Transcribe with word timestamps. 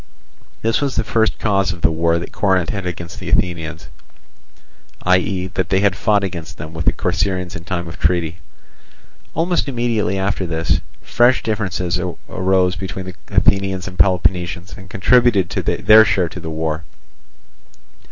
This 0.63 0.81
was 0.81 0.95
the 0.95 1.03
first 1.03 1.37
cause 1.37 1.71
of 1.71 1.81
the 1.81 1.91
war 1.91 2.17
that 2.17 2.31
Corinth 2.31 2.71
had 2.71 2.87
against 2.87 3.19
the 3.19 3.29
Athenians, 3.29 3.87
viz., 5.05 5.51
that 5.53 5.69
they 5.69 5.81
had 5.81 5.95
fought 5.95 6.23
against 6.23 6.57
them 6.57 6.73
with 6.73 6.85
the 6.85 6.91
Corcyraeans 6.91 7.55
in 7.55 7.65
time 7.65 7.87
of 7.87 7.99
treaty. 7.99 8.37
Almost 9.35 9.67
immediately 9.67 10.17
after 10.17 10.47
this, 10.47 10.81
fresh 11.03 11.43
differences 11.43 11.99
arose 12.27 12.75
between 12.75 13.05
the 13.05 13.15
Athenians 13.27 13.87
and 13.87 13.99
Peloponnesians, 13.99 14.75
and 14.75 14.89
contributed 14.89 15.49
their 15.49 16.03
share 16.03 16.29
to 16.29 16.39
the 16.39 16.49
war. 16.49 16.83